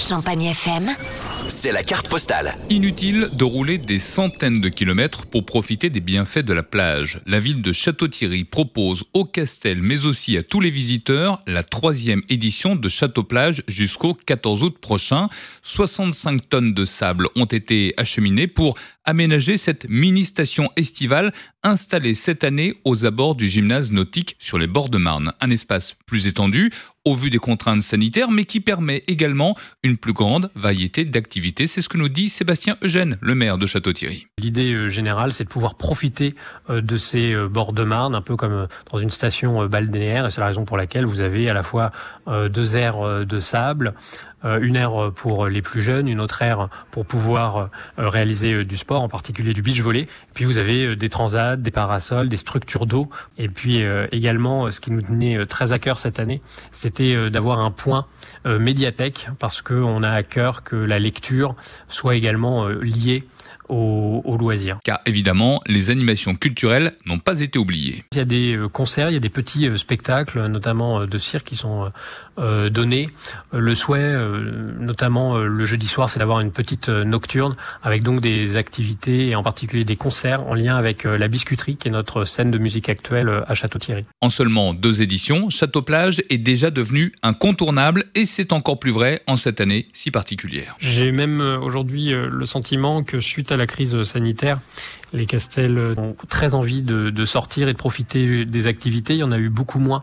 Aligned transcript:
Champagne 0.00 0.44
FM, 0.44 0.88
C'est 1.48 1.72
la 1.72 1.82
carte 1.82 2.08
postale. 2.08 2.56
Inutile 2.70 3.28
de 3.36 3.44
rouler 3.44 3.76
des 3.76 3.98
centaines 3.98 4.60
de 4.60 4.70
kilomètres 4.70 5.26
pour 5.26 5.44
profiter 5.44 5.90
des 5.90 6.00
bienfaits 6.00 6.38
de 6.38 6.54
la 6.54 6.62
plage. 6.62 7.20
La 7.26 7.38
ville 7.38 7.60
de 7.60 7.72
Château-Thierry 7.72 8.44
propose 8.44 9.04
au 9.12 9.26
Castel, 9.26 9.82
mais 9.82 10.06
aussi 10.06 10.38
à 10.38 10.42
tous 10.42 10.60
les 10.60 10.70
visiteurs, 10.70 11.42
la 11.46 11.62
troisième 11.62 12.22
édition 12.30 12.76
de 12.76 12.88
Château-Plage 12.88 13.62
jusqu'au 13.68 14.14
14 14.14 14.62
août 14.62 14.78
prochain. 14.80 15.28
65 15.62 16.48
tonnes 16.48 16.72
de 16.72 16.84
sable 16.86 17.26
ont 17.36 17.44
été 17.44 17.92
acheminées 17.98 18.46
pour 18.46 18.76
aménager 19.04 19.56
cette 19.56 19.88
mini-station 19.88 20.70
estivale 20.76 21.32
installée 21.62 22.14
cette 22.14 22.44
année 22.44 22.74
aux 22.84 23.04
abords 23.04 23.34
du 23.34 23.48
gymnase 23.48 23.92
nautique 23.92 24.36
sur 24.38 24.58
les 24.58 24.66
bords 24.66 24.88
de 24.88 24.98
Marne. 24.98 25.32
Un 25.40 25.50
espace 25.50 25.94
plus 26.06 26.26
étendu 26.26 26.70
au 27.04 27.14
vu 27.14 27.30
des 27.30 27.38
contraintes 27.38 27.82
sanitaires, 27.82 28.30
mais 28.30 28.44
qui 28.44 28.60
permet 28.60 29.04
également 29.06 29.56
une 29.82 29.96
plus 29.96 30.12
grande 30.12 30.50
variété 30.54 31.04
d'activités. 31.04 31.66
C'est 31.66 31.80
ce 31.80 31.88
que 31.88 31.96
nous 31.96 32.08
dit 32.08 32.28
Sébastien 32.28 32.76
Eugène, 32.82 33.16
le 33.20 33.34
maire 33.34 33.58
de 33.58 33.66
Château-Thierry. 33.66 34.26
L'idée 34.38 34.72
euh, 34.72 34.88
générale, 34.88 35.32
c'est 35.32 35.44
de 35.44 35.48
pouvoir 35.48 35.76
profiter 35.76 36.34
euh, 36.68 36.80
de 36.80 36.96
ces 36.96 37.32
euh, 37.32 37.48
bords 37.48 37.72
de 37.72 37.84
Marne, 37.84 38.14
un 38.14 38.20
peu 38.20 38.36
comme 38.36 38.68
dans 38.92 38.98
une 38.98 39.10
station 39.10 39.66
balnéaire, 39.66 40.26
et 40.26 40.30
c'est 40.30 40.40
la 40.40 40.48
raison 40.48 40.64
pour 40.64 40.76
laquelle 40.76 41.06
vous 41.06 41.20
avez 41.20 41.48
à 41.48 41.54
la 41.54 41.62
fois 41.62 41.92
deux 42.26 42.76
aires 42.76 43.24
de 43.24 43.40
sable, 43.40 43.94
une 44.44 44.76
aire 44.76 45.12
pour 45.14 45.48
les 45.48 45.62
plus 45.62 45.82
jeunes, 45.82 46.08
une 46.08 46.20
autre 46.20 46.42
aire 46.42 46.68
pour 46.90 47.06
pouvoir 47.06 47.70
réaliser 47.96 48.64
du 48.64 48.76
sport, 48.76 49.02
en 49.02 49.08
particulier 49.08 49.52
du 49.52 49.62
beach 49.62 49.80
volley. 49.80 50.06
Puis 50.34 50.44
vous 50.44 50.58
avez 50.58 50.96
des 50.96 51.08
transats, 51.08 51.56
des 51.56 51.70
parasols, 51.70 52.28
des 52.28 52.36
structures 52.36 52.86
d'eau, 52.86 53.08
et 53.38 53.48
puis 53.48 53.82
également, 54.12 54.70
ce 54.70 54.80
qui 54.80 54.92
nous 54.92 55.02
tenait 55.02 55.44
très 55.46 55.72
à 55.72 55.78
cœur 55.78 55.98
cette 55.98 56.18
année, 56.18 56.40
c'était 56.72 57.30
d'avoir 57.30 57.60
un 57.60 57.70
point 57.70 58.06
médiathèque, 58.46 59.28
parce 59.38 59.62
qu'on 59.62 60.02
a 60.02 60.10
à 60.10 60.22
cœur 60.22 60.62
que 60.62 60.76
la 60.76 60.98
lecture 60.98 61.54
soit 61.88 62.16
également 62.16 62.66
liée 62.68 63.24
au, 63.70 64.22
au 64.24 64.36
loisir. 64.36 64.78
Car 64.84 65.00
évidemment, 65.06 65.62
les 65.66 65.90
animations 65.90 66.34
culturelles 66.34 66.94
n'ont 67.06 67.18
pas 67.18 67.40
été 67.40 67.58
oubliées. 67.58 68.04
Il 68.12 68.18
y 68.18 68.20
a 68.20 68.24
des 68.24 68.56
euh, 68.56 68.68
concerts, 68.68 69.08
il 69.08 69.14
y 69.14 69.16
a 69.16 69.20
des 69.20 69.30
petits 69.30 69.66
euh, 69.66 69.76
spectacles, 69.76 70.46
notamment 70.46 71.00
euh, 71.00 71.06
de 71.06 71.18
cirque, 71.18 71.46
qui 71.46 71.56
sont 71.56 71.90
donnés. 72.70 73.06
Le 73.52 73.74
souhait, 73.74 74.16
notamment 74.78 75.38
le 75.38 75.64
jeudi 75.64 75.86
soir, 75.86 76.10
c'est 76.10 76.18
d'avoir 76.18 76.40
une 76.40 76.52
petite 76.52 76.88
nocturne 76.88 77.56
avec 77.82 78.02
donc 78.02 78.20
des 78.20 78.56
activités 78.56 79.28
et 79.28 79.34
en 79.34 79.42
particulier 79.42 79.84
des 79.84 79.96
concerts 79.96 80.46
en 80.46 80.54
lien 80.54 80.76
avec 80.76 81.04
la 81.04 81.28
biscuiterie, 81.28 81.76
qui 81.76 81.88
est 81.88 81.90
notre 81.90 82.24
scène 82.24 82.50
de 82.50 82.58
musique 82.58 82.88
actuelle 82.88 83.44
à 83.46 83.54
Château-Thierry. 83.54 84.04
En 84.20 84.28
seulement 84.28 84.74
deux 84.74 85.02
éditions, 85.02 85.50
Château-Plage 85.50 86.22
est 86.30 86.38
déjà 86.38 86.70
devenu 86.70 87.12
incontournable 87.22 88.04
et 88.14 88.24
c'est 88.24 88.52
encore 88.52 88.78
plus 88.78 88.90
vrai 88.90 89.22
en 89.26 89.36
cette 89.36 89.60
année 89.60 89.88
si 89.92 90.10
particulière. 90.10 90.76
J'ai 90.78 91.12
même 91.12 91.40
aujourd'hui 91.40 92.10
le 92.10 92.46
sentiment 92.46 93.02
que 93.02 93.20
suite 93.20 93.52
à 93.52 93.56
la 93.56 93.66
crise 93.66 94.02
sanitaire, 94.02 94.58
les 95.12 95.26
Castels 95.26 95.78
ont 95.96 96.14
très 96.28 96.54
envie 96.54 96.82
de, 96.82 97.24
sortir 97.24 97.68
et 97.68 97.72
de 97.72 97.78
profiter 97.78 98.44
des 98.44 98.66
activités. 98.66 99.14
Il 99.14 99.20
y 99.20 99.22
en 99.22 99.32
a 99.32 99.38
eu 99.38 99.48
beaucoup 99.48 99.78
moins. 99.78 100.02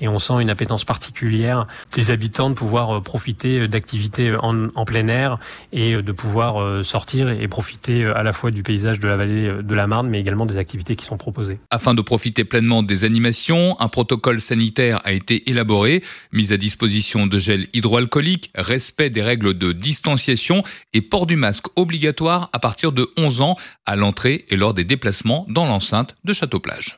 Et 0.00 0.08
on 0.08 0.18
sent 0.18 0.34
une 0.40 0.50
appétence 0.50 0.84
particulière 0.84 1.66
des 1.94 2.10
habitants 2.10 2.50
de 2.50 2.54
pouvoir 2.54 2.96
euh, 2.96 3.00
profiter 3.00 3.68
d'activités 3.68 4.34
en, 4.34 4.68
en, 4.74 4.84
plein 4.84 5.06
air 5.08 5.38
et 5.72 6.02
de 6.02 6.12
pouvoir 6.12 6.60
euh, 6.60 6.82
sortir 6.82 7.28
et 7.28 7.46
profiter 7.46 8.02
euh, 8.02 8.16
à 8.16 8.22
la 8.22 8.32
fois 8.32 8.50
du 8.50 8.62
paysage 8.62 9.00
de 9.00 9.08
la 9.08 9.16
vallée 9.16 9.62
de 9.62 9.74
la 9.74 9.86
Marne, 9.86 10.08
mais 10.08 10.20
également 10.20 10.46
des 10.46 10.58
activités 10.58 10.96
qui 10.96 11.04
sont 11.04 11.16
proposées. 11.16 11.58
Afin 11.70 11.94
de 11.94 12.02
profiter 12.02 12.44
pleinement 12.44 12.82
des 12.82 13.04
animations, 13.04 13.76
un 13.80 13.88
protocole 13.88 14.40
sanitaire 14.40 15.00
a 15.04 15.12
été 15.12 15.50
élaboré, 15.50 16.02
mise 16.32 16.52
à 16.52 16.56
disposition 16.56 17.26
de 17.26 17.38
gel 17.38 17.68
hydroalcoolique, 17.72 18.50
respect 18.54 19.10
des 19.10 19.22
règles 19.22 19.56
de 19.56 19.72
distanciation 19.72 20.62
et 20.92 21.00
port 21.00 21.26
du 21.26 21.36
masque 21.36 21.66
obligatoire 21.76 22.50
à 22.52 22.58
partir 22.58 22.92
de 22.92 23.08
11 23.16 23.40
ans 23.40 23.56
à 23.86 23.96
l'entrée 23.96 24.41
et 24.48 24.56
lors 24.56 24.74
des 24.74 24.84
déplacements 24.84 25.46
dans 25.48 25.66
l'enceinte 25.66 26.14
de 26.24 26.32
Château-Plage. 26.32 26.90